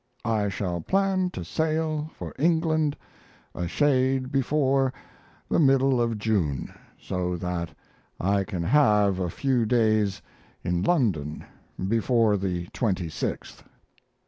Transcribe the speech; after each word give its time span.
I 0.25 0.49
shall 0.49 0.81
plan 0.81 1.29
to 1.29 1.45
sail 1.45 2.09
for 2.15 2.33
England 2.39 2.97
a 3.53 3.67
shade 3.67 4.31
before 4.31 4.91
the 5.47 5.59
middle 5.59 6.01
of 6.01 6.17
June, 6.17 6.73
so 6.99 7.35
that 7.37 7.75
I 8.19 8.43
can 8.43 8.63
have 8.63 9.19
a 9.19 9.29
few 9.29 9.63
days 9.67 10.19
in 10.63 10.81
London 10.81 11.45
before 11.87 12.35
the 12.35 12.65
26th. 12.69 13.61